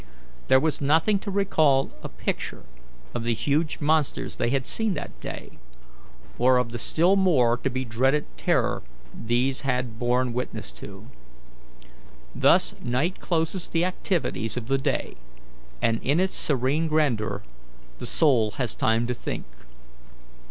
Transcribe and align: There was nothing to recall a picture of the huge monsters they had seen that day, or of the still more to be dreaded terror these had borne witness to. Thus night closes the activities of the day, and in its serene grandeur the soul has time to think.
There 0.47 0.59
was 0.59 0.81
nothing 0.81 1.19
to 1.19 1.29
recall 1.29 1.91
a 2.01 2.09
picture 2.09 2.63
of 3.13 3.23
the 3.23 3.35
huge 3.35 3.79
monsters 3.81 4.37
they 4.37 4.49
had 4.49 4.65
seen 4.65 4.95
that 4.95 5.21
day, 5.21 5.59
or 6.39 6.57
of 6.57 6.71
the 6.71 6.79
still 6.79 7.15
more 7.15 7.55
to 7.57 7.69
be 7.69 7.85
dreaded 7.85 8.25
terror 8.35 8.81
these 9.13 9.61
had 9.61 9.99
borne 9.99 10.33
witness 10.33 10.71
to. 10.71 11.05
Thus 12.33 12.73
night 12.81 13.19
closes 13.19 13.67
the 13.67 13.85
activities 13.85 14.57
of 14.57 14.69
the 14.69 14.79
day, 14.79 15.17
and 15.83 16.01
in 16.01 16.19
its 16.19 16.33
serene 16.33 16.87
grandeur 16.87 17.43
the 17.99 18.07
soul 18.07 18.53
has 18.57 18.73
time 18.73 19.05
to 19.05 19.13
think. 19.13 19.45